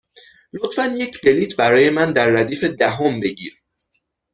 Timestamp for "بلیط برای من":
1.21-2.13